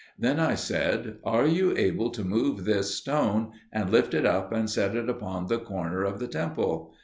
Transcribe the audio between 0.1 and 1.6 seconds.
Then I said, "Are